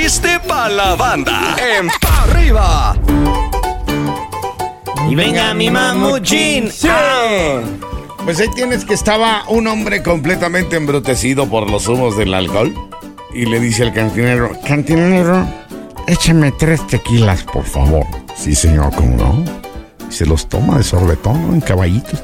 chiste 0.00 0.38
para 0.46 0.68
la 0.68 0.94
banda. 0.94 1.56
En 1.58 1.88
pa 2.00 2.22
arriba. 2.22 2.96
Y 5.10 5.14
venga 5.14 5.54
mi 5.54 5.70
mamuchín. 5.70 6.70
¡Ah! 6.88 7.60
Pues 8.24 8.38
ahí 8.38 8.48
tienes 8.54 8.84
que 8.84 8.94
estaba 8.94 9.42
un 9.48 9.66
hombre 9.66 10.02
completamente 10.02 10.76
embrutecido 10.76 11.48
por 11.48 11.68
los 11.68 11.88
humos 11.88 12.16
del 12.16 12.32
alcohol. 12.34 12.72
Y 13.34 13.46
le 13.46 13.58
dice 13.58 13.82
al 13.82 13.92
cantinero, 13.92 14.52
cantinero, 14.66 15.46
échame 16.06 16.52
tres 16.52 16.86
tequilas, 16.86 17.42
por 17.42 17.64
favor. 17.64 18.06
Sí, 18.36 18.54
señor, 18.54 18.94
¿cómo 18.94 19.16
no? 19.16 19.44
Y 20.08 20.12
se 20.12 20.26
los 20.26 20.48
toma 20.48 20.78
de 20.78 20.84
sorbetón, 20.84 21.48
¿no? 21.48 21.54
En 21.54 21.60
caballitos. 21.60 22.22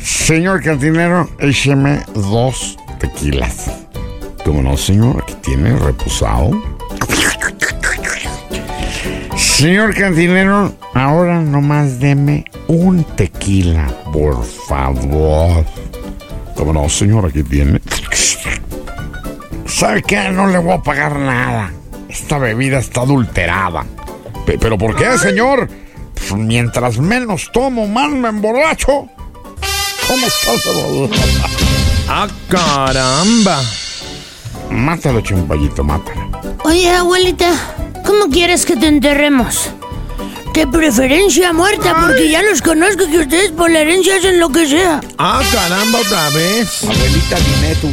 Señor 0.00 0.62
cantinero, 0.62 1.28
écheme 1.40 2.02
dos 2.14 2.76
tequilas. 3.00 3.83
¿Cómo 4.44 4.62
no, 4.62 4.76
señor? 4.76 5.22
Aquí 5.22 5.34
tiene 5.42 5.76
reposado. 5.76 6.50
Señor 9.36 9.94
cantinero, 9.94 10.74
ahora 10.94 11.40
nomás 11.40 11.98
deme 11.98 12.44
un 12.68 13.04
tequila, 13.04 13.86
por 14.12 14.44
favor. 14.44 15.64
¿Cómo 16.56 16.72
no, 16.72 16.88
señor? 16.88 17.26
Aquí 17.26 17.42
tiene. 17.42 17.80
¿Sabe 19.66 20.02
qué? 20.02 20.30
No 20.30 20.46
le 20.48 20.58
voy 20.58 20.74
a 20.74 20.82
pagar 20.82 21.18
nada. 21.18 21.72
Esta 22.08 22.38
bebida 22.38 22.78
está 22.78 23.02
adulterada. 23.02 23.84
Pe- 24.46 24.58
¿Pero 24.58 24.76
por 24.78 24.94
qué, 24.96 25.18
señor? 25.18 25.68
Pues 26.14 26.32
mientras 26.34 26.98
menos 26.98 27.50
tomo, 27.52 27.86
más 27.88 28.10
me 28.10 28.28
emborracho. 28.28 29.08
¿Cómo 30.06 30.26
está, 30.26 30.58
Salvador? 30.58 31.10
¡Ah, 32.08 32.28
caramba! 32.48 33.60
Mátalo, 34.74 35.20
chumpallito, 35.20 35.84
mátalo. 35.84 36.28
Oye, 36.64 36.90
abuelita, 36.90 37.48
¿cómo 38.04 38.28
quieres 38.28 38.66
que 38.66 38.76
te 38.76 38.88
enterremos? 38.88 39.70
De 40.52 40.66
preferencia 40.66 41.52
muerta, 41.52 41.96
porque 42.00 42.28
ya 42.30 42.42
los 42.42 42.60
conozco 42.62 43.06
que 43.06 43.18
ustedes 43.18 43.50
por 43.52 43.70
la 43.70 43.80
herencia 43.80 44.16
hacen 44.16 44.38
lo 44.38 44.50
que 44.50 44.66
sea. 44.66 45.00
¡Ah, 45.18 45.40
caramba, 45.52 45.98
otra 46.00 46.28
vez! 46.30 46.82
Abuelita, 46.84 47.36
dime 47.38 47.74
tú. 47.80 47.92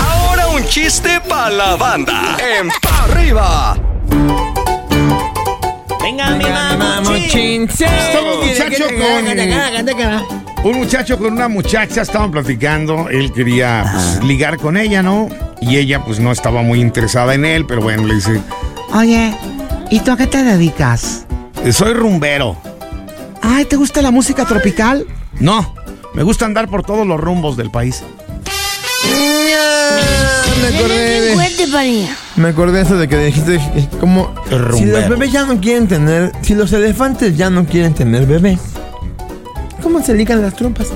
Ahora 0.00 0.48
un 0.48 0.64
chiste 0.68 1.20
para 1.28 1.50
la 1.50 1.76
banda. 1.76 2.36
En 2.58 2.68
pa 2.80 3.04
arriba. 3.04 3.76
Venga 6.00 6.30
mi. 6.30 6.44
Estaba 6.44 8.32
un 8.34 8.46
muchacho 8.48 8.84
con- 8.88 10.41
Un 10.64 10.78
muchacho 10.78 11.18
con 11.18 11.32
una 11.32 11.48
muchacha 11.48 12.02
estaban 12.02 12.30
platicando. 12.30 13.08
Él 13.08 13.32
quería 13.32 13.84
pues, 13.92 14.24
ligar 14.24 14.58
con 14.58 14.76
ella, 14.76 15.02
¿no? 15.02 15.28
Y 15.60 15.76
ella, 15.76 16.04
pues, 16.04 16.20
no 16.20 16.30
estaba 16.30 16.62
muy 16.62 16.80
interesada 16.80 17.34
en 17.34 17.44
él, 17.44 17.66
pero 17.66 17.82
bueno, 17.82 18.06
le 18.06 18.14
dice: 18.14 18.40
Oye, 18.94 19.34
¿y 19.90 20.00
tú 20.00 20.12
a 20.12 20.16
qué 20.16 20.26
te 20.28 20.44
dedicas? 20.44 21.26
Soy 21.72 21.94
rumbero. 21.94 22.56
Ay, 23.42 23.64
¿te 23.64 23.76
gusta 23.76 24.02
la 24.02 24.12
música 24.12 24.44
tropical? 24.44 25.04
No, 25.40 25.74
me 26.14 26.22
gusta 26.22 26.46
andar 26.46 26.68
por 26.68 26.84
todos 26.84 27.06
los 27.06 27.18
rumbos 27.18 27.56
del 27.56 27.70
país. 27.70 28.02
Me 30.60 30.68
acordé 30.68 31.20
de... 31.20 32.08
Me 32.36 32.48
acordé 32.48 32.82
eso 32.82 32.96
de 32.96 33.08
que 33.08 33.18
dijiste 33.18 33.56
eh, 33.56 33.88
como 34.00 34.32
si 34.76 34.84
los 34.84 35.08
bebés 35.08 35.32
ya 35.32 35.44
no 35.44 35.60
quieren 35.60 35.88
tener, 35.88 36.32
si 36.42 36.54
los 36.54 36.72
elefantes 36.72 37.36
ya 37.36 37.50
no 37.50 37.66
quieren 37.66 37.94
tener 37.94 38.26
bebés, 38.26 38.60
¿cómo 39.92 40.04
se 40.04 40.14
ligan 40.14 40.40
las 40.40 40.56
trompas? 40.56 40.88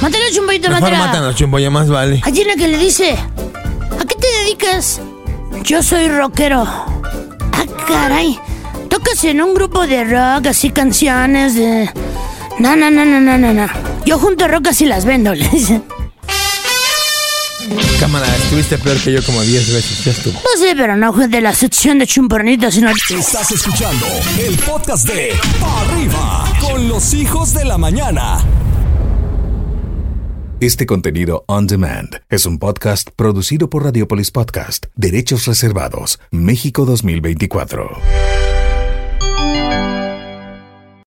Mátala, 0.00 0.24
chumballito, 0.32 0.68
Mejor 0.68 0.82
mátala. 0.82 0.98
mátanos, 1.06 1.34
chumbo, 1.34 1.58
ya 1.58 1.68
más 1.68 1.88
vale. 1.88 2.20
Hay 2.24 2.40
una 2.42 2.54
que 2.54 2.68
le 2.68 2.78
dice, 2.78 3.12
¿a 3.12 4.04
qué 4.04 4.14
te 4.14 4.26
dedicas? 4.44 5.00
Yo 5.64 5.82
soy 5.82 6.06
rockero. 6.08 6.62
Ah, 6.62 7.64
caray. 7.88 8.38
¿Tocas 8.88 9.24
en 9.24 9.42
un 9.42 9.54
grupo 9.54 9.86
de 9.86 10.04
rock, 10.04 10.46
así 10.46 10.70
canciones 10.70 11.56
de... 11.56 11.90
No, 12.60 12.76
no, 12.76 12.90
no, 12.90 13.04
no, 13.04 13.20
no, 13.20 13.36
no, 13.38 13.52
no. 13.52 13.66
Yo 14.04 14.18
junto 14.18 14.46
rocas 14.46 14.80
y 14.80 14.86
las 14.86 15.04
vendo, 15.04 15.34
le 15.34 15.48
dice. 15.48 15.80
Cámara, 18.02 18.26
estuviste 18.34 18.78
peor 18.78 18.96
que 18.98 19.12
yo 19.12 19.22
como 19.22 19.42
10 19.42 19.74
veces, 19.74 20.04
ya 20.04 20.10
estuvo. 20.10 20.34
No 20.34 20.60
sé, 20.60 20.74
pero 20.74 20.96
no 20.96 21.12
fue 21.12 21.28
de 21.28 21.40
la 21.40 21.54
sección 21.54 22.00
de 22.00 22.06
chumpornitos, 22.08 22.74
sino... 22.74 22.90
Estás 22.90 23.52
escuchando 23.52 24.04
el 24.40 24.56
podcast 24.56 25.08
de 25.08 25.30
Pa 25.60 25.82
arriba 25.82 26.52
con 26.60 26.88
los 26.88 27.14
hijos 27.14 27.54
de 27.54 27.64
la 27.64 27.78
mañana. 27.78 28.40
Este 30.58 30.84
contenido 30.84 31.44
on 31.46 31.68
demand 31.68 32.22
es 32.28 32.44
un 32.44 32.58
podcast 32.58 33.10
producido 33.14 33.70
por 33.70 33.84
Radiopolis 33.84 34.32
Podcast, 34.32 34.86
Derechos 34.96 35.46
Reservados, 35.46 36.18
México 36.32 36.84
2024. 36.84 37.88